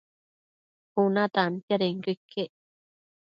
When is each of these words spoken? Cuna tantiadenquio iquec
Cuna 0.93 1.23
tantiadenquio 1.35 2.11
iquec 2.17 2.51